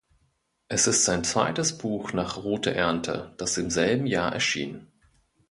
[0.67, 4.87] Es ist sein zweites Buch nach Rote Ernte, das im selben Jahr erschien.